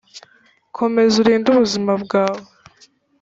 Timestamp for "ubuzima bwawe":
1.51-2.41